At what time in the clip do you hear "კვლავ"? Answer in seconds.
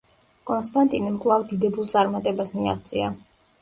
1.27-1.47